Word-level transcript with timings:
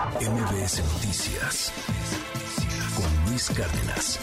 MBS 0.00 0.80
Noticias 0.94 1.70
con 2.96 3.30
Luis 3.30 3.50
Cárdenas. 3.50 4.18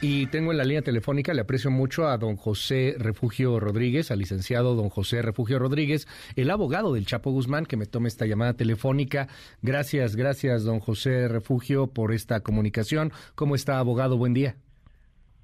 Y 0.00 0.26
tengo 0.26 0.50
en 0.50 0.58
la 0.58 0.64
línea 0.64 0.82
telefónica, 0.82 1.32
le 1.32 1.42
aprecio 1.42 1.70
mucho 1.70 2.08
a 2.08 2.18
don 2.18 2.34
José 2.34 2.96
Refugio 2.98 3.60
Rodríguez, 3.60 4.10
al 4.10 4.18
licenciado 4.18 4.74
don 4.74 4.88
José 4.88 5.22
Refugio 5.22 5.60
Rodríguez, 5.60 6.08
el 6.34 6.50
abogado 6.50 6.94
del 6.94 7.06
Chapo 7.06 7.30
Guzmán, 7.30 7.64
que 7.64 7.76
me 7.76 7.86
tome 7.86 8.08
esta 8.08 8.26
llamada 8.26 8.54
telefónica. 8.54 9.28
Gracias, 9.62 10.16
gracias, 10.16 10.64
don 10.64 10.80
José 10.80 11.28
Refugio, 11.28 11.86
por 11.86 12.12
esta 12.12 12.40
comunicación. 12.40 13.12
¿Cómo 13.36 13.54
está, 13.54 13.78
abogado? 13.78 14.18
Buen 14.18 14.34
día. 14.34 14.56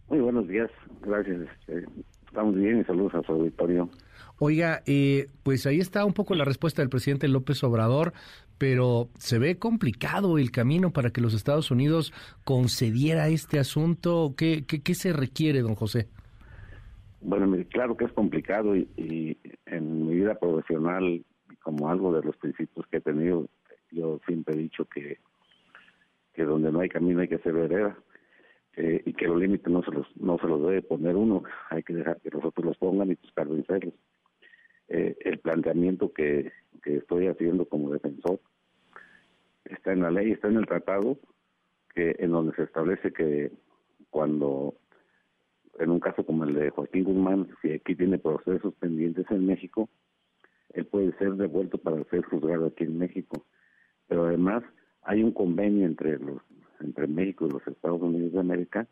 Muy 0.08 0.18
buenos 0.18 0.48
días, 0.48 0.70
gracias. 1.02 1.42
Este, 1.60 1.84
estamos 2.26 2.56
bien 2.56 2.80
y 2.80 2.84
saludos 2.84 3.14
a 3.14 3.22
su 3.22 3.30
auditorio. 3.30 3.88
Oiga, 4.40 4.82
eh, 4.86 5.26
pues 5.42 5.66
ahí 5.66 5.80
está 5.80 6.04
un 6.04 6.12
poco 6.12 6.34
la 6.36 6.44
respuesta 6.44 6.80
del 6.80 6.88
presidente 6.88 7.26
López 7.26 7.62
Obrador, 7.64 8.12
pero 8.58 9.08
se 9.18 9.38
ve 9.38 9.58
complicado 9.58 10.36
el 10.36 10.50
camino 10.50 10.92
para 10.92 11.10
que 11.10 11.20
los 11.20 11.34
Estados 11.34 11.70
Unidos 11.70 12.12
concediera 12.44 13.28
este 13.28 13.58
asunto. 13.58 14.34
¿Qué, 14.36 14.64
qué, 14.66 14.94
se 14.94 15.12
requiere, 15.12 15.60
don 15.60 15.76
José? 15.76 16.08
Bueno, 17.20 17.56
claro 17.70 17.96
que 17.96 18.04
es 18.04 18.12
complicado 18.12 18.76
y, 18.76 19.38
en 19.66 20.06
mi 20.06 20.16
vida 20.16 20.34
profesional, 20.34 21.24
como 21.62 21.88
algo 21.88 22.12
de 22.12 22.22
los 22.22 22.36
principios 22.36 22.86
que 22.88 22.98
he 22.98 23.00
tenido, 23.00 23.48
yo 23.90 24.20
siempre 24.26 24.54
he 24.54 24.58
dicho 24.58 24.84
que, 24.84 25.18
que 26.34 26.44
donde 26.44 26.72
no 26.72 26.80
hay 26.80 26.88
camino 26.88 27.20
hay 27.20 27.28
que 27.28 27.36
hacer 27.36 27.52
vereda. 27.52 27.96
Eh, 28.76 29.02
y 29.06 29.12
que 29.12 29.26
los 29.26 29.40
límites 29.40 29.66
no 29.72 29.82
se 29.82 29.90
los 29.90 30.06
no 30.16 30.38
se 30.38 30.46
los 30.46 30.62
debe 30.62 30.82
poner 30.82 31.16
uno, 31.16 31.42
hay 31.68 31.82
que 31.82 31.94
dejar 31.94 32.20
que 32.20 32.30
los 32.30 32.44
otros 32.44 32.64
los 32.64 32.78
pongan 32.78 33.10
y 33.10 33.16
buscar 33.16 33.48
vencerlos. 33.48 33.94
Eh, 34.88 35.16
el 35.20 35.38
planteamiento 35.40 36.12
que, 36.12 36.52
estoy 36.96 37.28
haciendo 37.28 37.66
como 37.66 37.90
defensor 37.90 38.40
está 39.64 39.92
en 39.92 40.02
la 40.02 40.10
ley, 40.10 40.32
está 40.32 40.48
en 40.48 40.56
el 40.56 40.66
tratado, 40.66 41.18
que 41.94 42.16
en 42.18 42.30
donde 42.30 42.54
se 42.56 42.62
establece 42.62 43.12
que 43.12 43.52
cuando, 44.10 44.74
en 45.78 45.90
un 45.90 46.00
caso 46.00 46.24
como 46.24 46.44
el 46.44 46.54
de 46.54 46.70
Joaquín 46.70 47.04
Guzmán, 47.04 47.48
si 47.62 47.72
aquí 47.72 47.94
tiene 47.94 48.18
procesos 48.18 48.74
pendientes 48.74 49.26
en 49.30 49.46
México, 49.46 49.88
él 50.70 50.86
puede 50.86 51.12
ser 51.18 51.34
devuelto 51.34 51.78
para 51.78 52.02
ser 52.04 52.24
juzgado 52.24 52.66
aquí 52.66 52.84
en 52.84 52.98
México. 52.98 53.44
Pero 54.06 54.26
además 54.26 54.62
hay 55.02 55.22
un 55.22 55.32
convenio 55.32 55.86
entre 55.86 56.18
los 56.18 56.42
entre 56.80 57.08
México 57.08 57.46
y 57.46 57.50
los 57.50 57.66
Estados 57.66 58.00
Unidos 58.00 58.32
de 58.32 58.38
América 58.38 58.86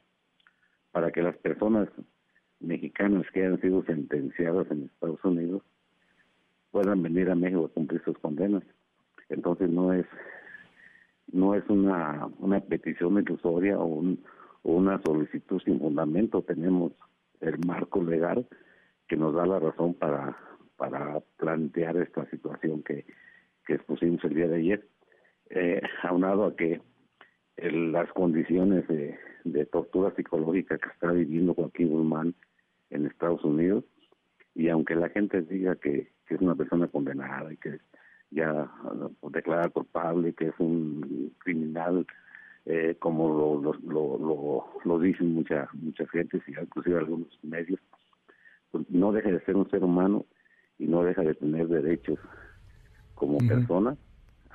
para 0.91 1.12
que 1.12 1.22
las 1.22 1.36
personas 1.36 1.89
mexicanas 2.58 3.24
que 3.33 3.44
hayan 3.44 3.61
sido 3.61 3.84
sentenciadas 3.84 4.69
en 4.72 4.84
Estados 4.84 5.24
Unidos 5.24 5.62
puedan 6.77 7.02
venir 7.02 7.30
a 7.30 7.34
México 7.34 7.64
a 7.64 7.69
cumplir 7.72 8.02
sus 8.05 8.19
condenas. 8.19 8.62
Entonces 9.30 9.70
no 9.70 9.94
es 9.94 10.05
no 11.33 11.55
es 11.55 11.64
una 11.70 12.28
una 12.38 12.60
petición 12.60 13.16
ilusoria 13.18 13.78
o, 13.78 14.05
una 14.62 15.00
solicitud 15.00 15.58
sin 15.64 15.80
fundamento. 15.80 16.42
Tenemos 16.42 16.92
el 17.41 17.56
marco 17.66 18.02
legal 18.02 18.46
que 19.08 19.16
nos 19.16 19.34
da 19.34 19.46
la 19.46 19.58
razón 19.58 19.94
para 19.94 20.36
para 20.77 21.20
plantear 21.38 21.96
esta 21.96 22.28
situación 22.28 22.83
que, 22.83 23.06
que 23.66 23.77
expusimos 23.77 24.22
el 24.24 24.34
día 24.34 24.48
de 24.48 24.56
ayer, 24.56 24.86
eh, 25.48 25.80
aunado 26.02 26.44
a 26.44 26.56
que 26.56 26.83
las 27.56 28.12
condiciones 28.12 28.86
de, 28.86 29.18
de 29.44 29.64
tortura 29.64 30.14
psicológica 30.14 30.77
que 30.77 30.90
está 30.90 31.11
viviendo 31.11 31.55
Joaquín 31.55 31.88
Guzmán 31.88 32.34
en 32.90 33.06
Estados 33.06 33.42
Unidos, 33.44 33.84
y 34.55 34.68
aunque 34.68 34.94
la 34.94 35.08
gente 35.08 35.40
diga 35.40 35.77
que, 35.77 36.14
es 36.34 36.41
una 36.41 36.55
persona 36.55 36.86
condenada 36.88 37.52
y 37.52 37.56
que 37.56 37.78
ya 38.30 38.70
uh, 39.22 39.30
declara 39.30 39.69
culpable, 39.69 40.33
que 40.33 40.48
es 40.48 40.55
un 40.58 41.33
criminal, 41.38 42.06
eh, 42.64 42.96
como 42.98 43.28
lo, 43.28 43.72
lo, 43.72 44.18
lo, 44.18 44.66
lo, 44.84 44.98
dicen 44.98 45.34
mucha, 45.34 45.68
mucha 45.74 46.06
gente, 46.08 46.42
y 46.46 46.51
inclusive 46.61 46.98
algunos 46.98 47.28
medios, 47.42 47.80
pues 48.73 48.84
no 48.90 49.12
deja 49.12 49.30
de 49.30 49.40
ser 49.45 49.56
un 49.56 49.70
ser 49.70 49.84
humano 49.84 50.27
y 50.78 50.86
no 50.86 51.02
deja 51.05 51.23
de 51.23 51.34
tener 51.34 51.68
derechos 51.68 52.18
como 53.14 53.39
persona 53.39 53.96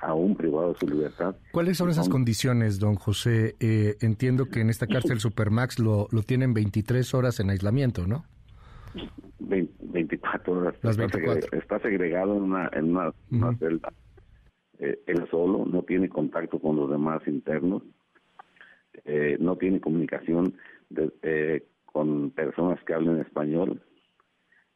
aún 0.02 0.36
privado 0.36 0.72
de 0.72 0.78
su 0.78 0.86
libertad. 0.86 1.34
¿Cuáles 1.52 1.78
son 1.78 1.88
esas 1.88 2.08
condiciones, 2.08 2.78
don 2.78 2.96
José? 2.96 3.54
Eh, 3.60 3.96
entiendo 4.00 4.46
que 4.46 4.60
en 4.60 4.68
esta 4.68 4.86
cárcel 4.86 5.20
Supermax 5.20 5.78
lo, 5.78 6.08
lo 6.10 6.22
tienen 6.22 6.52
23 6.52 7.14
horas 7.14 7.40
en 7.40 7.50
aislamiento, 7.50 8.06
¿no? 8.06 8.24
24 10.44 11.30
horas. 11.30 11.44
Está, 11.52 11.78
segregado 11.80 12.36
en 12.36 12.42
una, 12.42 12.70
en 12.72 12.96
una, 12.96 13.12
celda. 13.58 13.92
Eh, 14.78 15.00
él 15.06 15.26
solo, 15.30 15.64
no 15.64 15.82
tiene 15.82 16.08
contacto 16.08 16.58
con 16.58 16.76
los 16.76 16.90
demás 16.90 17.22
internos, 17.26 17.82
eh, 19.04 19.36
no 19.38 19.56
tiene 19.56 19.80
comunicación 19.80 20.54
eh, 21.22 21.64
con 21.86 22.30
personas 22.30 22.82
que 22.84 22.94
hablen 22.94 23.18
español. 23.20 23.80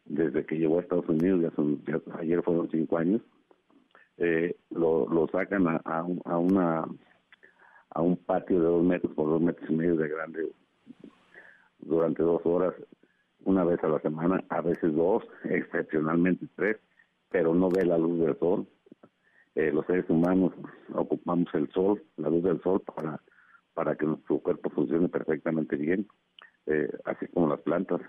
Desde 0.04 0.46
que 0.46 0.56
llegó 0.56 0.78
a 0.78 0.82
Estados 0.82 1.08
Unidos, 1.08 1.42
ya 1.42 1.50
son, 1.56 1.82
ayer 2.20 2.40
fueron 2.42 2.70
cinco 2.70 2.98
años, 2.98 3.20
lo, 4.70 5.08
lo 5.08 5.26
sacan 5.28 5.66
a, 5.66 5.80
a, 5.84 6.06
a, 6.24 6.38
una 6.38 6.84
a 7.90 8.02
un 8.02 8.16
patio 8.16 8.60
de 8.60 8.66
dos 8.66 8.84
metros 8.84 9.12
por 9.14 9.28
dos 9.28 9.42
metros 9.42 9.68
y 9.68 9.74
medio 9.74 9.96
de 9.96 10.08
grande 10.08 10.52
durante 11.80 12.22
dos 12.22 12.40
horas 12.44 12.74
una 13.46 13.64
vez 13.64 13.82
a 13.84 13.88
la 13.88 14.00
semana, 14.00 14.42
a 14.48 14.60
veces 14.60 14.92
dos, 14.92 15.22
excepcionalmente 15.44 16.46
tres, 16.56 16.76
pero 17.30 17.54
no 17.54 17.70
ve 17.70 17.86
la 17.86 17.96
luz 17.96 18.18
del 18.18 18.38
sol. 18.38 18.66
Eh, 19.54 19.70
los 19.72 19.86
seres 19.86 20.04
humanos 20.10 20.52
ocupamos 20.92 21.48
el 21.54 21.70
sol, 21.70 22.02
la 22.16 22.28
luz 22.28 22.42
del 22.42 22.60
sol, 22.60 22.82
para, 22.82 23.20
para 23.72 23.94
que 23.94 24.04
nuestro 24.04 24.40
cuerpo 24.40 24.68
funcione 24.70 25.08
perfectamente 25.08 25.76
bien, 25.76 26.06
eh, 26.66 26.90
así 27.04 27.26
como 27.28 27.48
las 27.48 27.60
plantas. 27.60 28.00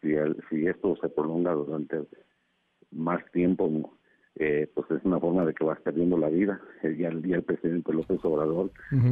Si, 0.00 0.14
si 0.48 0.66
esto 0.66 0.96
se 0.96 1.08
prolonga 1.10 1.52
durante 1.52 2.04
más 2.90 3.20
tiempo, 3.30 3.92
eh, 4.36 4.70
pues 4.74 4.90
es 4.90 5.04
una 5.04 5.20
forma 5.20 5.44
de 5.44 5.52
que 5.52 5.64
vas 5.64 5.80
perdiendo 5.82 6.16
la 6.16 6.30
vida. 6.30 6.60
El 6.82 6.96
día 6.96 7.08
el, 7.10 7.20
día 7.22 7.36
el 7.36 7.42
presidente 7.42 7.92
López 7.92 8.24
Obrador, 8.24 8.70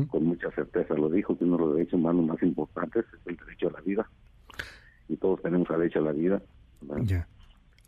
con 0.09 0.25
mucha 0.25 0.51
certeza 0.53 0.95
lo 0.95 1.11
dijo, 1.11 1.37
que 1.37 1.45
uno 1.45 1.59
de 1.59 1.65
los 1.65 1.75
derechos 1.75 1.95
humanos 1.95 2.25
más 2.25 2.43
importantes 2.43 3.05
es 3.13 3.27
el 3.27 3.37
derecho 3.37 3.69
a 3.69 3.73
la 3.73 3.81
vida 3.83 4.09
y 5.09 5.17
todos 5.17 5.43
tenemos 5.43 5.69
derecho 5.69 6.00
a 6.00 6.03
la 6.03 6.12
vida. 6.12 6.43
Ya. 7.03 7.27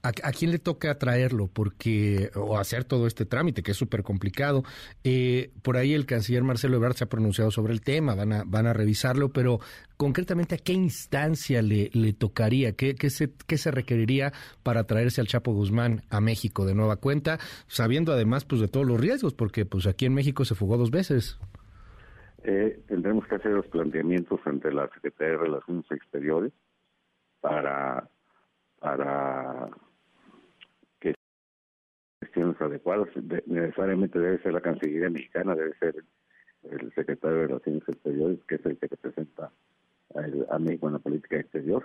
¿A, 0.02 0.12
quién 0.30 0.52
le 0.52 0.60
toca 0.60 0.96
traerlo? 0.96 1.48
Porque, 1.52 2.30
o 2.36 2.56
hacer 2.56 2.84
todo 2.84 3.08
este 3.08 3.26
trámite, 3.26 3.64
que 3.64 3.72
es 3.72 3.76
súper 3.76 4.04
complicado. 4.04 4.62
Eh, 5.02 5.50
por 5.62 5.76
ahí 5.76 5.92
el 5.92 6.06
canciller 6.06 6.44
Marcelo 6.44 6.76
Ebrard 6.76 6.94
se 6.94 7.04
ha 7.04 7.08
pronunciado 7.08 7.50
sobre 7.50 7.72
el 7.72 7.80
tema, 7.80 8.14
van 8.14 8.32
a, 8.32 8.44
van 8.46 8.66
a 8.66 8.72
revisarlo, 8.72 9.30
pero 9.30 9.58
concretamente, 9.96 10.54
¿a 10.54 10.58
qué 10.58 10.72
instancia 10.72 11.62
le, 11.62 11.90
le 11.92 12.12
tocaría? 12.12 12.72
¿Qué, 12.72 12.94
qué, 12.94 13.10
se, 13.10 13.32
¿Qué 13.46 13.58
se 13.58 13.72
requeriría 13.72 14.32
para 14.62 14.84
traerse 14.84 15.20
al 15.20 15.26
Chapo 15.26 15.52
Guzmán 15.52 16.02
a 16.10 16.20
México 16.20 16.64
de 16.64 16.76
nueva 16.76 16.96
cuenta? 16.96 17.38
Sabiendo 17.66 18.12
además 18.12 18.44
pues 18.44 18.60
de 18.60 18.68
todos 18.68 18.86
los 18.86 19.00
riesgos, 19.00 19.34
porque 19.34 19.66
pues 19.66 19.88
aquí 19.88 20.06
en 20.06 20.14
México 20.14 20.44
se 20.44 20.54
fugó 20.54 20.76
dos 20.76 20.92
veces. 20.92 21.38
Eh, 22.44 22.80
tendremos 22.86 23.26
que 23.26 23.34
hacer 23.34 23.50
los 23.50 23.66
planteamientos 23.66 24.38
ante 24.44 24.72
la 24.72 24.88
Secretaría 24.94 25.32
de 25.32 25.38
Relaciones 25.38 25.84
Exteriores 25.90 26.52
para 27.40 28.08
para 28.80 29.70
que 31.00 31.14
cuestiones 32.20 32.60
adecuadas 32.60 33.08
necesariamente 33.46 34.18
debe 34.18 34.42
ser 34.42 34.52
la 34.52 34.60
Cancillería 34.60 35.10
mexicana 35.10 35.54
debe 35.54 35.74
ser 35.78 36.04
el 36.70 36.92
secretario 36.94 37.38
de 37.38 37.46
Relaciones 37.48 37.82
Exteriores 37.88 38.38
que 38.46 38.54
es 38.56 38.66
el 38.66 38.78
que 38.78 38.86
representa 38.86 39.50
a, 40.14 40.58
México 40.58 40.86
en 40.86 40.92
la 40.94 40.98
política 40.98 41.36
exterior 41.36 41.84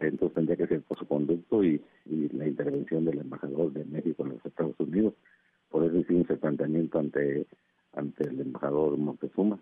entonces 0.00 0.34
tendría 0.34 0.56
que 0.56 0.66
ser 0.66 0.82
por 0.82 0.98
su 0.98 1.06
conducto 1.06 1.64
y, 1.64 1.82
la 2.04 2.46
intervención 2.46 3.04
del 3.04 3.20
embajador 3.20 3.72
de 3.72 3.84
México 3.84 4.24
en 4.24 4.34
los 4.34 4.44
Estados 4.44 4.78
Unidos. 4.78 5.14
Por 5.70 5.84
eso 5.84 5.96
hicimos 5.96 6.28
el 6.30 6.38
planteamiento 6.38 6.98
ante 6.98 7.46
ante 7.94 8.28
el 8.28 8.40
embajador 8.40 8.96
Montezuma 8.98 9.58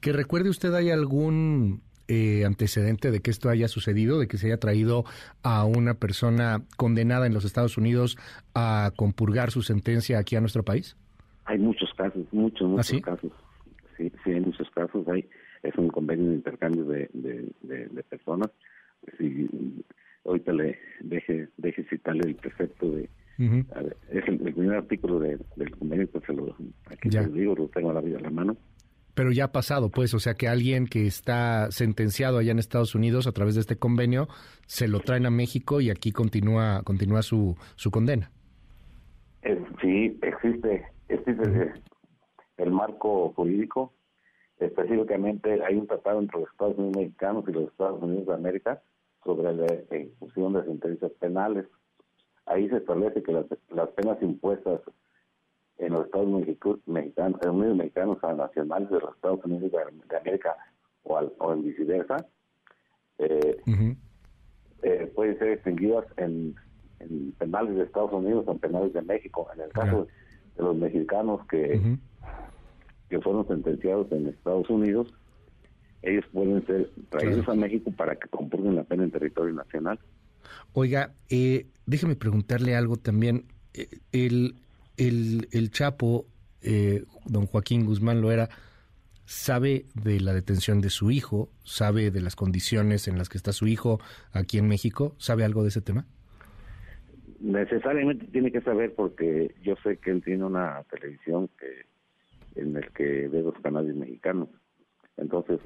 que 0.00 0.12
recuerde 0.12 0.50
usted 0.50 0.74
hay 0.74 0.90
algún 0.90 1.82
eh, 2.08 2.44
antecedente 2.44 3.10
de 3.10 3.20
que 3.20 3.30
esto 3.30 3.48
haya 3.48 3.68
sucedido, 3.68 4.18
de 4.18 4.28
que 4.28 4.38
se 4.38 4.46
haya 4.48 4.58
traído 4.58 5.04
a 5.42 5.64
una 5.64 5.94
persona 5.94 6.62
condenada 6.76 7.26
en 7.26 7.34
los 7.34 7.44
Estados 7.44 7.78
Unidos 7.78 8.16
a 8.54 8.92
compurgar 8.96 9.50
su 9.50 9.62
sentencia 9.62 10.18
aquí 10.18 10.36
a 10.36 10.40
nuestro 10.40 10.62
país? 10.62 10.96
Hay 11.44 11.58
muchos 11.58 11.92
casos, 11.94 12.24
muchos, 12.32 12.68
muchos 12.68 12.98
¿Ah, 12.98 13.00
casos. 13.02 13.32
Sí, 13.96 14.12
sí, 14.24 14.30
hay 14.30 14.40
muchos 14.40 14.70
casos. 14.70 15.06
Hay, 15.08 15.28
es 15.62 15.74
un 15.76 15.88
convenio 15.88 16.30
de 16.30 16.36
intercambio 16.36 16.84
de, 16.84 17.08
de, 17.12 18.02
personas. 18.08 18.50
Si, 19.18 19.48
ahorita 20.24 20.52
le 20.52 20.78
deje, 21.00 21.48
deje 21.56 21.84
citarle 21.84 22.28
el 22.28 22.34
precepto 22.36 22.90
de, 22.90 23.08
es 24.10 24.28
el, 24.28 24.38
primer 24.38 24.76
artículo 24.76 25.18
del 25.18 25.70
convenio, 25.78 26.06
pues 26.08 26.24
se 26.24 26.32
lo, 26.32 26.54
aquí 26.86 27.08
ya. 27.08 27.24
digo, 27.24 27.54
lo 27.54 27.68
tengo 27.68 27.90
a 27.90 27.94
la 27.94 28.00
vida 28.00 28.18
a 28.18 28.22
la 28.22 28.30
mano. 28.30 28.56
Pero 29.14 29.30
ya 29.30 29.44
ha 29.44 29.52
pasado, 29.52 29.90
pues, 29.90 30.14
o 30.14 30.18
sea 30.18 30.34
que 30.34 30.48
alguien 30.48 30.86
que 30.86 31.06
está 31.06 31.70
sentenciado 31.70 32.38
allá 32.38 32.52
en 32.52 32.58
Estados 32.58 32.94
Unidos 32.94 33.26
a 33.26 33.32
través 33.32 33.54
de 33.54 33.60
este 33.60 33.76
convenio 33.76 34.28
se 34.66 34.88
lo 34.88 35.00
traen 35.00 35.26
a 35.26 35.30
México 35.30 35.80
y 35.80 35.90
aquí 35.90 36.12
continúa 36.12 36.82
continúa 36.82 37.22
su, 37.22 37.56
su 37.76 37.90
condena. 37.90 38.30
sí, 39.80 40.18
existe, 40.22 40.86
existe 41.08 41.72
el 42.56 42.70
marco 42.70 43.32
jurídico. 43.34 43.92
Específicamente 44.58 45.62
hay 45.64 45.76
un 45.76 45.86
tratado 45.86 46.20
entre 46.20 46.40
los 46.40 46.50
Estados 46.50 46.78
Unidos 46.78 46.96
mexicanos 46.96 47.44
y 47.48 47.52
los 47.52 47.70
Estados 47.70 48.02
Unidos 48.02 48.26
de 48.26 48.34
América 48.34 48.82
sobre 49.24 49.52
la 49.52 49.66
ejecución 49.66 50.52
de 50.54 50.64
sentencias 50.64 51.12
penales. 51.20 51.66
Ahí 52.46 52.68
se 52.68 52.76
establece 52.76 53.22
que 53.22 53.32
las, 53.32 53.46
las 53.70 53.88
penas 53.90 54.22
impuestas 54.22 54.80
en 55.82 55.92
los 55.92 56.06
Estados 56.06 56.28
Unidos 56.28 56.80
mexicanos, 56.86 57.40
en 57.42 57.50
Unidos 57.50 57.76
mexicanos 57.76 58.18
a 58.22 58.32
nacionales 58.34 58.88
de 58.90 59.00
los 59.00 59.14
Estados 59.16 59.44
Unidos 59.44 59.72
de, 59.72 60.16
América 60.16 60.56
o, 61.02 61.18
al, 61.18 61.32
o 61.38 61.52
en 61.52 61.64
viceversa, 61.64 62.24
eh, 63.18 63.56
eh, 64.82 65.12
pueden 65.14 65.38
ser 65.38 65.48
extinguidas 65.48 66.04
en, 66.16 66.54
penales 67.36 67.74
de 67.74 67.82
Estados 67.82 68.12
Unidos 68.12 68.44
o 68.46 68.52
en 68.52 68.58
penales 68.60 68.92
de 68.92 69.02
México. 69.02 69.48
En 69.54 69.60
el 69.60 69.70
caso 69.70 70.06
de 70.56 70.62
los 70.62 70.76
mexicanos 70.76 71.44
que, 71.48 71.98
que 73.08 73.20
fueron 73.20 73.46
sentenciados 73.48 74.10
en 74.12 74.28
Estados 74.28 74.70
Unidos, 74.70 75.12
ellos 76.02 76.24
pueden 76.32 76.64
ser 76.66 76.90
traídos 77.10 77.48
a 77.48 77.54
México 77.54 77.90
para 77.90 78.14
que 78.14 78.28
compurguen 78.28 78.76
la 78.76 78.84
pena 78.84 79.02
en 79.02 79.10
territorio 79.10 79.52
nacional. 79.52 79.98
Oiga, 80.74 81.12
eh, 81.28 81.66
déjeme 81.86 82.14
preguntarle 82.14 82.76
algo 82.76 82.96
también. 82.96 83.46
Eh, 83.74 83.88
el, 84.12 84.54
el, 84.96 85.48
el 85.52 85.70
Chapo, 85.70 86.26
eh, 86.62 87.04
don 87.26 87.46
Joaquín 87.46 87.86
Guzmán 87.86 88.20
Loera, 88.20 88.48
sabe 89.24 89.86
de 89.94 90.20
la 90.20 90.34
detención 90.34 90.80
de 90.80 90.90
su 90.90 91.10
hijo, 91.10 91.48
sabe 91.64 92.10
de 92.10 92.20
las 92.20 92.36
condiciones 92.36 93.08
en 93.08 93.18
las 93.18 93.28
que 93.28 93.38
está 93.38 93.52
su 93.52 93.66
hijo 93.66 94.00
aquí 94.32 94.58
en 94.58 94.68
México, 94.68 95.14
¿sabe 95.18 95.44
algo 95.44 95.62
de 95.62 95.68
ese 95.68 95.80
tema? 95.80 96.06
Necesariamente 97.40 98.26
tiene 98.26 98.52
que 98.52 98.60
saber 98.60 98.94
porque 98.94 99.54
yo 99.62 99.74
sé 99.82 99.96
que 99.96 100.10
él 100.10 100.22
tiene 100.22 100.44
una 100.44 100.84
televisión 100.90 101.48
que 101.58 101.92
en 102.60 102.76
el 102.76 102.90
que 102.92 103.28
ve 103.28 103.42
los 103.42 103.54
canales 103.60 103.96
mexicanos. 103.96 104.48
Entonces, 105.16 105.60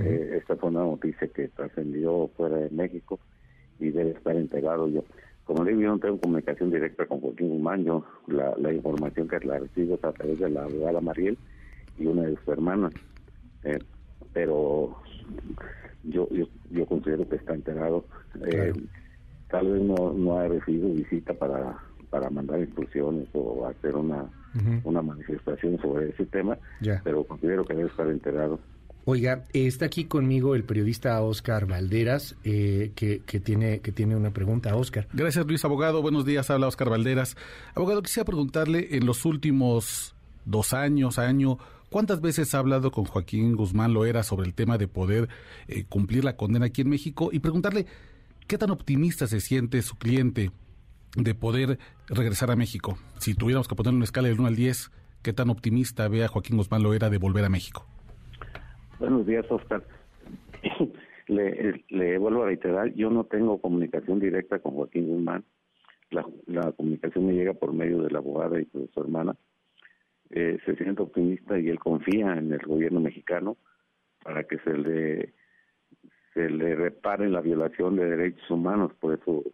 eh, 0.00 0.38
esta 0.38 0.56
fue 0.56 0.70
una 0.70 0.80
noticia 0.80 1.28
que 1.28 1.48
trascendió 1.48 2.28
fuera 2.36 2.56
de 2.56 2.70
México 2.70 3.18
y 3.78 3.90
debe 3.90 4.10
estar 4.10 4.36
integrado 4.36 4.88
yo. 4.88 5.04
Como 5.44 5.64
le 5.64 5.70
digo, 5.70 5.82
yo 5.82 5.88
no 5.90 5.98
tengo 5.98 6.20
comunicación 6.20 6.70
directa 6.70 7.06
con 7.06 7.20
Joaquín 7.20 7.48
Guzmán, 7.48 7.84
yo 7.84 8.04
la, 8.28 8.54
la 8.56 8.72
información 8.72 9.26
que 9.26 9.40
la 9.40 9.58
recibo 9.58 9.96
es 9.96 10.04
a 10.04 10.12
través 10.12 10.38
de 10.38 10.50
la 10.50 10.64
abogada 10.64 11.00
Mariel 11.00 11.36
y 11.98 12.06
una 12.06 12.22
de 12.22 12.36
sus 12.36 12.48
hermanas. 12.48 12.92
Eh, 13.64 13.78
pero 14.32 14.96
yo, 16.04 16.28
yo, 16.70 16.86
considero 16.86 17.28
que 17.28 17.36
está 17.36 17.54
enterado. 17.54 18.04
Eh, 18.46 18.72
tal 19.48 19.72
vez 19.72 19.82
no, 19.82 20.12
no 20.12 20.38
ha 20.38 20.48
recibido 20.48 20.88
visita 20.90 21.34
para, 21.34 21.78
para 22.10 22.30
mandar 22.30 22.60
instrucciones 22.60 23.28
o 23.32 23.66
hacer 23.66 23.96
una, 23.96 24.30
una 24.84 25.02
manifestación 25.02 25.78
sobre 25.80 26.10
ese 26.10 26.26
tema, 26.26 26.58
pero 27.04 27.24
considero 27.24 27.64
que 27.64 27.74
debe 27.74 27.88
estar 27.88 28.08
enterado. 28.08 28.60
Oiga, 29.06 29.46
está 29.54 29.86
aquí 29.86 30.04
conmigo 30.04 30.54
el 30.54 30.64
periodista 30.64 31.20
Oscar 31.22 31.66
Valderas, 31.66 32.36
eh, 32.44 32.92
que, 32.94 33.18
tiene, 33.40 33.80
que 33.80 33.92
tiene 33.92 34.14
una 34.14 34.30
pregunta. 34.30 34.76
Oscar. 34.76 35.08
Gracias, 35.12 35.46
Luis 35.46 35.64
Abogado. 35.64 36.02
Buenos 36.02 36.26
días, 36.26 36.50
habla 36.50 36.68
Oscar 36.68 36.90
Valderas. 36.90 37.36
Abogado, 37.74 38.02
quisiera 38.02 38.26
preguntarle, 38.26 38.88
en 38.96 39.06
los 39.06 39.24
últimos 39.24 40.14
dos 40.44 40.74
años, 40.74 41.18
año, 41.18 41.58
¿cuántas 41.88 42.20
veces 42.20 42.54
ha 42.54 42.58
hablado 42.58 42.90
con 42.90 43.06
Joaquín 43.06 43.56
Guzmán 43.56 43.94
Loera 43.94 44.22
sobre 44.22 44.46
el 44.46 44.54
tema 44.54 44.76
de 44.76 44.86
poder 44.86 45.28
eh, 45.66 45.84
cumplir 45.88 46.22
la 46.22 46.36
condena 46.36 46.66
aquí 46.66 46.82
en 46.82 46.90
México? 46.90 47.30
Y 47.32 47.38
preguntarle, 47.38 47.86
¿qué 48.46 48.58
tan 48.58 48.70
optimista 48.70 49.26
se 49.26 49.40
siente 49.40 49.80
su 49.80 49.96
cliente 49.96 50.50
de 51.16 51.34
poder 51.34 51.78
regresar 52.06 52.50
a 52.50 52.56
México? 52.56 52.98
Si 53.18 53.34
tuviéramos 53.34 53.66
que 53.66 53.74
poner 53.74 53.94
una 53.94 54.04
escala 54.04 54.28
del 54.28 54.40
1 54.40 54.48
al 54.48 54.56
10, 54.56 54.90
¿qué 55.22 55.32
tan 55.32 55.48
optimista 55.48 56.06
ve 56.08 56.22
a 56.22 56.28
Joaquín 56.28 56.58
Guzmán 56.58 56.82
Loera 56.82 57.08
de 57.08 57.16
volver 57.16 57.46
a 57.46 57.48
México? 57.48 57.86
Buenos 59.00 59.24
días, 59.24 59.50
Oscar. 59.50 59.82
le, 61.26 62.18
vuelvo 62.18 62.42
a 62.42 62.46
reiterar, 62.48 62.92
yo 62.92 63.08
no 63.08 63.24
tengo 63.24 63.58
comunicación 63.58 64.20
directa 64.20 64.58
con 64.58 64.74
Joaquín 64.74 65.08
Guzmán. 65.08 65.42
La, 66.10 66.22
comunicación 66.72 67.26
me 67.26 67.32
llega 67.32 67.54
por 67.54 67.72
medio 67.72 68.02
de 68.02 68.10
la 68.10 68.18
abogada 68.18 68.60
y 68.60 68.66
de 68.66 68.88
su 68.92 69.00
hermana. 69.00 69.34
Eh, 70.28 70.58
se 70.66 70.76
siente 70.76 71.00
optimista 71.00 71.58
y 71.58 71.70
él 71.70 71.78
confía 71.78 72.34
en 72.34 72.52
el 72.52 72.58
gobierno 72.58 73.00
mexicano 73.00 73.56
para 74.22 74.44
que 74.44 74.58
se 74.58 74.76
le 74.76 75.32
se 76.34 76.50
le 76.50 76.76
repare 76.76 77.30
la 77.30 77.40
violación 77.40 77.96
de 77.96 78.04
derechos 78.04 78.50
humanos. 78.50 78.92
Por 79.00 79.18
eso 79.18 79.44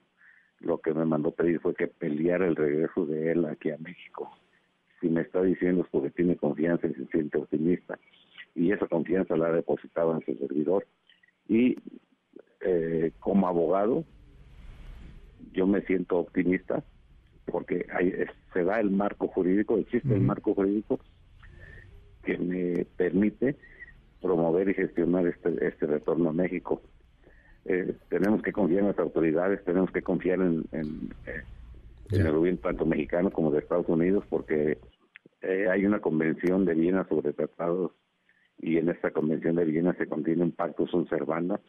lo 0.59 0.79
que 0.79 0.93
me 0.93 1.05
mandó 1.05 1.31
pedir 1.31 1.61
fue 1.61 1.73
que 1.77 1.87
peleara 1.87 2.49
el 2.49 2.57
regreso 2.57 3.07
de 3.07 3.31
él 3.31 3.45
aquí 3.45 3.71
a 3.71 3.79
México. 3.79 4.29
Si 5.01 5.09
me 5.09 5.21
está 5.21 5.41
diciendo 5.41 5.83
es 5.83 5.89
porque 5.89 6.11
tiene 6.11 6.35
confianza 6.35 6.89
y 6.89 6.95
se 6.95 7.07
siente 7.07 7.39
optimista 7.39 7.97
y 8.57 8.73
esa 8.73 8.89
confianza 8.89 9.37
la 9.37 9.49
ha 9.49 9.53
depositado 9.53 10.15
en 10.15 10.25
su 10.25 10.35
servidor. 10.35 10.87
Y 11.47 11.77
eh, 12.61 13.13
como 13.21 13.47
abogado, 13.47 14.05
yo 15.53 15.67
me 15.67 15.83
siento 15.83 16.19
optimista 16.19 16.83
porque 17.45 17.87
hay, 17.93 18.13
se 18.53 18.65
da 18.65 18.81
el 18.81 18.91
marco 18.91 19.29
jurídico, 19.29 19.79
existe 19.79 20.13
el 20.13 20.23
marco 20.23 20.55
jurídico 20.55 20.99
que 22.25 22.37
me 22.39 22.85
permite 22.97 23.55
promover 24.21 24.71
y 24.71 24.75
gestionar 24.75 25.27
este, 25.29 25.65
este 25.65 25.87
retorno 25.87 26.31
a 26.31 26.33
México. 26.33 26.83
Eh, 27.67 27.95
tenemos 28.09 28.43
que 28.43 28.53
confiar 28.53 28.81
en 28.81 28.89
las 28.89 28.99
autoridades, 28.99 29.63
tenemos 29.65 29.93
que 29.93 30.03
confiar 30.03 30.41
en, 30.41 30.65
en, 30.73 31.15
eh, 31.27 31.43
el 32.11 32.33
gobierno 32.33 32.61
tanto 32.61 32.85
mexicano 32.85 33.31
como 33.31 33.53
de 33.53 33.61
Estados 33.61 33.89
Unidos, 33.89 34.25
porque 34.29 34.79
hay 35.71 35.87
una 35.87 36.01
convención 36.01 36.65
de 36.65 36.75
Viena 36.75 37.07
sobre 37.09 37.33
tratados 37.33 37.93
y 38.59 38.79
en 38.79 38.89
esta 38.89 39.11
Convención 39.11 39.57
de 39.57 39.65
Viena 39.65 39.95
se 39.95 40.07
contienen 40.07 40.53
pactos 40.53 40.93
un 40.95 41.09
servanda 41.09 41.61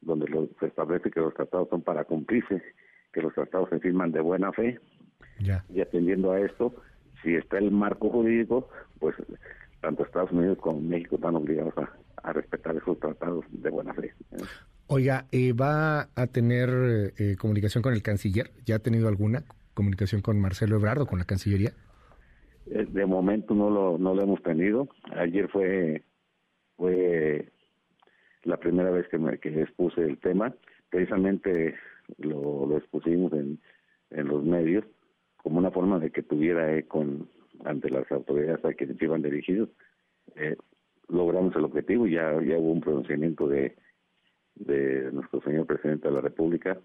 donde 0.00 0.26
se 0.60 0.66
establece 0.66 1.10
que 1.10 1.20
los 1.20 1.34
tratados 1.34 1.68
son 1.70 1.82
para 1.82 2.04
cumplirse, 2.04 2.62
que 3.12 3.22
los 3.22 3.32
tratados 3.34 3.70
se 3.70 3.80
firman 3.80 4.12
de 4.12 4.20
buena 4.20 4.52
fe. 4.52 4.78
Y 5.68 5.80
atendiendo 5.80 6.32
a 6.32 6.40
esto, 6.40 6.74
si 7.22 7.34
está 7.34 7.58
el 7.58 7.70
marco 7.70 8.10
jurídico, 8.10 8.68
pues 8.98 9.16
tanto 9.80 10.04
Estados 10.04 10.32
Unidos 10.32 10.58
como 10.58 10.80
México 10.80 11.16
están 11.16 11.36
obligados 11.36 11.74
a, 11.76 12.32
respetar 12.32 12.74
esos 12.74 12.98
tratados 13.00 13.44
de 13.50 13.68
buena 13.68 13.92
fe. 13.92 14.10
Oiga, 14.86 15.26
eh, 15.30 15.52
¿va 15.52 16.08
a 16.14 16.26
tener 16.26 17.12
eh, 17.18 17.36
comunicación 17.38 17.82
con 17.82 17.92
el 17.92 18.02
canciller? 18.02 18.50
¿Ya 18.64 18.76
ha 18.76 18.78
tenido 18.78 19.08
alguna 19.08 19.44
comunicación 19.74 20.22
con 20.22 20.40
Marcelo 20.40 20.76
Ebrardo, 20.76 21.06
con 21.06 21.18
la 21.18 21.26
Cancillería? 21.26 21.72
Eh, 22.66 22.86
de 22.88 23.04
momento 23.04 23.54
no 23.54 23.68
lo, 23.68 23.98
no 23.98 24.14
lo 24.14 24.22
hemos 24.22 24.42
tenido. 24.42 24.88
Ayer 25.14 25.48
fue 25.48 26.02
fue 26.76 27.48
la 28.42 28.56
primera 28.58 28.90
vez 28.90 29.08
que, 29.08 29.18
me, 29.18 29.38
que 29.38 29.62
expuse 29.62 30.00
el 30.02 30.18
tema. 30.18 30.54
Precisamente 30.90 31.74
lo, 32.18 32.66
lo 32.66 32.76
expusimos 32.76 33.32
en, 33.32 33.58
en 34.10 34.28
los 34.28 34.44
medios 34.44 34.84
como 35.36 35.58
una 35.58 35.70
forma 35.70 35.98
de 35.98 36.10
que 36.10 36.22
tuviera 36.22 36.74
eco 36.76 37.04
ante 37.64 37.90
las 37.90 38.10
autoridades 38.10 38.64
a 38.64 38.72
quienes 38.72 39.00
iban 39.00 39.22
dirigidos. 39.22 39.68
Eh, 40.36 40.56
logramos 41.08 41.54
el 41.54 41.64
objetivo, 41.64 42.06
ya, 42.06 42.32
hubo 42.34 42.72
un 42.72 42.80
pronunciamiento 42.80 43.46
de, 43.46 43.76
de 44.54 45.12
nuestro 45.12 45.42
señor 45.42 45.66
presidente 45.66 46.08
de 46.08 46.14
la 46.14 46.22
República 46.22 46.78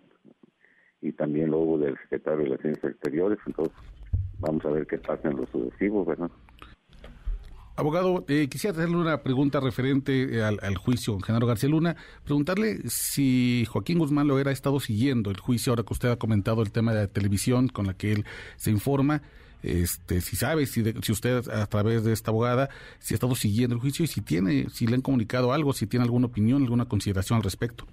y 1.01 1.13
también 1.13 1.51
lo 1.51 1.59
hubo 1.59 1.77
del 1.77 1.97
secretario 1.99 2.39
de 2.39 2.45
Relaciones 2.45 2.83
Exteriores, 2.83 3.39
entonces 3.45 3.75
vamos 4.39 4.65
a 4.65 4.71
ver 4.71 4.85
qué 4.85 4.97
pasa 4.97 5.29
en 5.29 5.37
los 5.37 5.49
sucesivos, 5.49 6.05
¿verdad? 6.05 6.29
Abogado, 7.79 8.25
eh, 8.27 8.49
quisiera 8.49 8.75
hacerle 8.75 8.97
una 8.97 9.23
pregunta 9.23 9.61
referente 9.61 10.37
eh, 10.37 10.43
al, 10.43 10.75
juicio 10.75 11.13
con 11.13 11.21
Genaro 11.21 11.47
García 11.47 11.69
Luna. 11.69 11.95
Preguntarle 12.25 12.79
si 12.89 13.63
Joaquín 13.69 13.99
Guzmán 13.99 14.27
lo 14.27 14.35
ha 14.35 14.51
estado 14.51 14.81
siguiendo 14.81 15.31
el 15.31 15.37
juicio, 15.39 15.71
ahora 15.71 15.83
que 15.83 15.93
usted 15.93 16.09
ha 16.09 16.17
comentado 16.17 16.61
el 16.61 16.73
tema 16.73 16.93
de 16.93 16.99
la 16.99 17.07
televisión 17.07 17.69
con 17.69 17.87
la 17.87 17.93
que 17.93 18.11
él 18.11 18.25
se 18.57 18.69
informa. 18.69 19.21
Este, 19.63 20.19
si 20.19 20.35
sabe, 20.35 20.65
si, 20.65 20.83
si 21.01 21.11
usted 21.13 21.47
a 21.47 21.65
través 21.67 22.03
de 22.03 22.11
esta 22.11 22.31
abogada, 22.31 22.67
si 22.99 23.13
ha 23.13 23.15
estado 23.15 23.33
siguiendo 23.33 23.75
el 23.75 23.81
juicio 23.81 24.03
y 24.03 24.09
si 24.09 24.19
tiene, 24.19 24.67
si 24.69 24.85
le 24.85 24.95
han 24.95 25.01
comunicado 25.01 25.53
algo, 25.53 25.71
si 25.71 25.87
tiene 25.87 26.03
alguna 26.03 26.25
opinión, 26.27 26.63
alguna 26.63 26.83
consideración 26.83 27.37
al 27.37 27.43
respecto. 27.43 27.85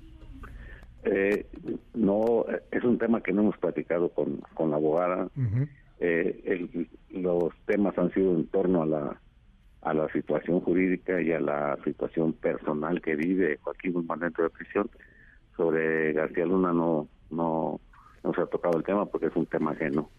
Eh, 1.04 1.46
no, 1.94 2.44
es 2.72 2.82
un 2.82 2.98
tema 2.98 3.20
que 3.20 3.32
no 3.32 3.42
hemos 3.42 3.58
platicado 3.58 4.08
con, 4.08 4.40
con 4.52 4.72
la 4.72 4.78
abogada. 4.78 5.28
los 7.10 7.54
temas 7.66 7.96
han 7.98 8.12
sido 8.12 8.34
en 8.34 8.48
torno 8.48 8.82
a 8.82 8.86
la 8.86 9.20
a 9.86 9.94
la 9.94 10.12
situación 10.12 10.60
jurídica 10.60 11.22
y 11.22 11.30
a 11.30 11.38
la 11.38 11.78
situación 11.84 12.32
personal 12.32 13.00
que 13.00 13.14
vive 13.14 13.60
Joaquín 13.62 13.92
Guzmán 13.92 14.18
dentro 14.18 14.42
de 14.42 14.50
prisión. 14.50 14.90
Sobre 15.56 16.12
García 16.12 16.44
Luna 16.44 16.72
no, 16.72 17.06
no, 17.30 17.80
no 18.24 18.34
se 18.34 18.40
ha 18.40 18.46
tocado 18.46 18.78
el 18.78 18.82
tema 18.82 19.06
porque 19.06 19.26
es 19.26 19.36
un 19.36 19.46
tema 19.46 19.70
ajeno. 19.70 20.10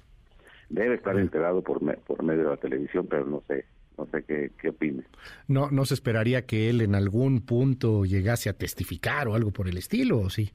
Debe 0.69 0.95
estar 0.95 1.19
enterado 1.19 1.61
por, 1.61 1.81
por 1.99 2.23
medio 2.23 2.45
de 2.45 2.49
la 2.51 2.57
televisión, 2.57 3.07
pero 3.09 3.25
no 3.25 3.43
sé, 3.45 3.65
no 3.97 4.05
sé 4.05 4.23
qué, 4.23 4.51
qué 4.57 4.69
opine. 4.69 5.03
No, 5.49 5.69
no 5.69 5.83
se 5.83 5.95
esperaría 5.95 6.45
que 6.45 6.69
él 6.69 6.79
en 6.79 6.95
algún 6.95 7.41
punto 7.41 8.05
llegase 8.05 8.49
a 8.49 8.53
testificar 8.53 9.27
o 9.27 9.35
algo 9.35 9.51
por 9.51 9.67
el 9.67 9.77
estilo, 9.77 10.19
¿o 10.19 10.29
sí? 10.29 10.49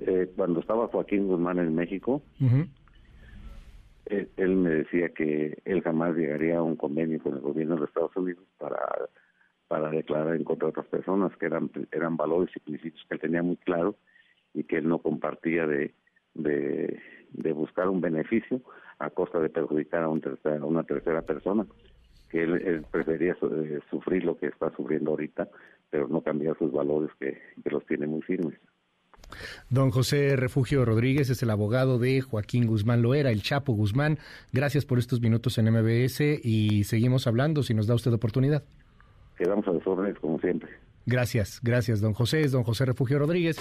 Eh, 0.00 0.28
cuando 0.34 0.58
estaba 0.58 0.88
Joaquín 0.88 1.28
Guzmán 1.28 1.60
en 1.60 1.76
México, 1.76 2.22
él, 4.06 4.56
me 4.56 4.70
decía 4.70 5.08
que 5.10 5.58
él 5.64 5.82
jamás 5.82 6.16
llegaría 6.16 6.58
a 6.58 6.62
un 6.62 6.76
convenio 6.76 7.20
con 7.20 7.34
el 7.34 7.40
gobierno 7.40 7.76
de 7.76 7.86
Estados 7.86 8.16
Unidos 8.16 8.44
para 8.58 8.78
para 9.68 9.90
declarar 9.90 10.36
en 10.36 10.44
contra 10.44 10.66
de 10.66 10.70
otras 10.70 10.86
personas 10.86 11.36
que 11.38 11.46
eran 11.46 11.70
eran 11.90 12.16
valores 12.16 12.54
y 12.54 12.60
principios 12.60 13.04
que 13.08 13.14
él 13.14 13.20
tenía 13.20 13.42
muy 13.42 13.56
claro 13.56 13.96
y 14.54 14.62
que 14.62 14.76
él 14.76 14.88
no 14.88 14.98
compartía 14.98 15.66
de, 15.66 15.92
de, 16.34 17.52
buscar 17.52 17.88
un 17.88 18.00
beneficio 18.00 18.60
a 18.98 19.10
costa 19.10 19.38
de 19.40 19.50
perjudicar 19.50 20.02
a, 20.02 20.08
un 20.08 20.20
tercera, 20.20 20.64
una 20.64 20.84
tercera 20.84 21.22
persona, 21.22 21.66
que 22.30 22.42
él, 22.42 22.84
prefería 22.90 23.36
eh, 23.42 23.80
sufrir 23.90 24.24
lo 24.24 24.38
que 24.38 24.46
está 24.46 24.74
sufriendo 24.74 25.10
ahorita, 25.10 25.48
pero 25.90 26.08
no 26.08 26.22
cambiar 26.22 26.56
sus 26.58 26.72
valores 26.72 27.10
que, 27.18 27.38
que 27.62 27.70
los 27.70 27.84
tiene 27.86 28.06
muy 28.06 28.22
firmes. 28.22 28.58
Don 29.70 29.90
José 29.90 30.36
Refugio 30.36 30.84
Rodríguez 30.84 31.30
es 31.30 31.42
el 31.42 31.50
abogado 31.50 31.98
de 31.98 32.20
Joaquín 32.20 32.66
Guzmán 32.66 33.02
Loera, 33.02 33.30
el 33.30 33.42
Chapo 33.42 33.72
Guzmán. 33.72 34.18
Gracias 34.52 34.84
por 34.84 34.98
estos 34.98 35.20
minutos 35.20 35.58
en 35.58 35.70
MBS 35.70 36.20
y 36.42 36.84
seguimos 36.84 37.26
hablando 37.26 37.62
si 37.62 37.74
nos 37.74 37.86
da 37.86 37.94
usted 37.94 38.12
oportunidad. 38.12 38.62
Quedamos 39.36 39.66
a 39.68 39.72
los 39.72 39.86
órdenes 39.86 40.18
como 40.18 40.38
siempre. 40.40 40.70
Gracias, 41.04 41.60
gracias, 41.62 42.00
don 42.00 42.14
José. 42.14 42.40
Es 42.40 42.52
don 42.52 42.64
José 42.64 42.84
Refugio 42.84 43.18
Rodríguez. 43.18 43.58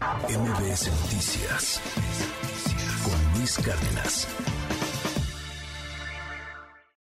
MBS 0.00 0.88
Noticias 0.88 1.80
con 3.04 3.38
Luis 3.38 3.58
Cárdenas. 3.58 4.59